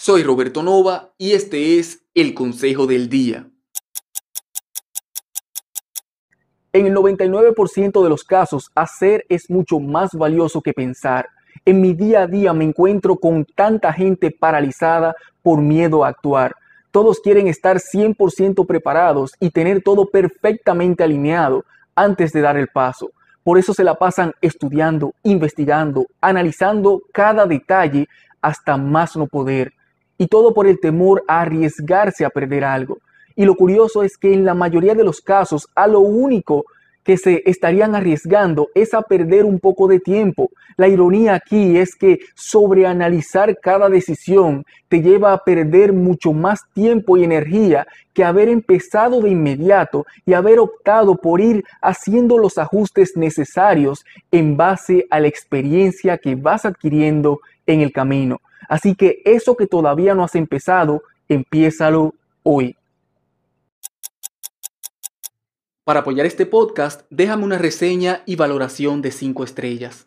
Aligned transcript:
Soy 0.00 0.22
Roberto 0.22 0.62
Nova 0.62 1.10
y 1.18 1.32
este 1.32 1.76
es 1.76 2.04
el 2.14 2.32
Consejo 2.32 2.86
del 2.86 3.08
Día. 3.08 3.48
En 6.72 6.86
el 6.86 6.94
99% 6.94 8.02
de 8.04 8.08
los 8.08 8.22
casos, 8.22 8.70
hacer 8.76 9.26
es 9.28 9.50
mucho 9.50 9.80
más 9.80 10.12
valioso 10.12 10.62
que 10.62 10.72
pensar. 10.72 11.28
En 11.64 11.80
mi 11.80 11.94
día 11.94 12.22
a 12.22 12.26
día 12.28 12.52
me 12.52 12.64
encuentro 12.64 13.16
con 13.16 13.44
tanta 13.44 13.92
gente 13.92 14.30
paralizada 14.30 15.16
por 15.42 15.60
miedo 15.60 16.04
a 16.04 16.08
actuar. 16.08 16.54
Todos 16.92 17.18
quieren 17.18 17.48
estar 17.48 17.78
100% 17.78 18.66
preparados 18.68 19.32
y 19.40 19.50
tener 19.50 19.82
todo 19.82 20.06
perfectamente 20.06 21.02
alineado 21.02 21.64
antes 21.96 22.32
de 22.32 22.40
dar 22.40 22.56
el 22.56 22.68
paso. 22.68 23.10
Por 23.42 23.58
eso 23.58 23.74
se 23.74 23.82
la 23.82 23.96
pasan 23.96 24.32
estudiando, 24.42 25.12
investigando, 25.24 26.06
analizando 26.20 27.02
cada 27.12 27.46
detalle 27.46 28.06
hasta 28.40 28.76
más 28.76 29.16
no 29.16 29.26
poder 29.26 29.72
y 30.18 30.26
todo 30.26 30.52
por 30.52 30.66
el 30.66 30.80
temor 30.80 31.24
a 31.26 31.40
arriesgarse 31.40 32.24
a 32.24 32.30
perder 32.30 32.64
algo. 32.64 32.98
Y 33.36 33.44
lo 33.44 33.54
curioso 33.54 34.02
es 34.02 34.18
que 34.18 34.34
en 34.34 34.44
la 34.44 34.54
mayoría 34.54 34.94
de 34.94 35.04
los 35.04 35.20
casos 35.20 35.68
a 35.76 35.86
lo 35.86 36.00
único 36.00 36.64
que 37.08 37.16
se 37.16 37.42
estarían 37.46 37.94
arriesgando 37.94 38.68
es 38.74 38.92
a 38.92 39.00
perder 39.00 39.46
un 39.46 39.60
poco 39.60 39.88
de 39.88 39.98
tiempo. 39.98 40.50
La 40.76 40.88
ironía 40.88 41.36
aquí 41.36 41.78
es 41.78 41.94
que 41.94 42.18
sobreanalizar 42.34 43.58
cada 43.60 43.88
decisión 43.88 44.62
te 44.88 45.00
lleva 45.00 45.32
a 45.32 45.42
perder 45.42 45.94
mucho 45.94 46.34
más 46.34 46.60
tiempo 46.74 47.16
y 47.16 47.24
energía 47.24 47.86
que 48.12 48.24
haber 48.24 48.50
empezado 48.50 49.22
de 49.22 49.30
inmediato 49.30 50.04
y 50.26 50.34
haber 50.34 50.58
optado 50.58 51.16
por 51.16 51.40
ir 51.40 51.64
haciendo 51.80 52.36
los 52.36 52.58
ajustes 52.58 53.12
necesarios 53.16 54.04
en 54.30 54.58
base 54.58 55.06
a 55.08 55.18
la 55.18 55.28
experiencia 55.28 56.18
que 56.18 56.34
vas 56.34 56.66
adquiriendo 56.66 57.40
en 57.66 57.80
el 57.80 57.90
camino. 57.90 58.40
Así 58.68 58.94
que 58.94 59.22
eso 59.24 59.56
que 59.56 59.66
todavía 59.66 60.14
no 60.14 60.22
has 60.22 60.34
empezado, 60.34 61.02
empiézalo 61.28 62.14
hoy. 62.42 62.76
Para 65.84 66.00
apoyar 66.00 66.26
este 66.26 66.44
podcast, 66.44 67.06
déjame 67.08 67.44
una 67.44 67.56
reseña 67.56 68.22
y 68.26 68.36
valoración 68.36 69.00
de 69.00 69.10
5 69.10 69.42
estrellas. 69.42 70.06